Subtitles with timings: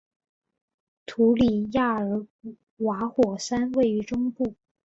[1.05, 2.25] 图里亚尔
[2.77, 4.55] 瓦火山位于中部。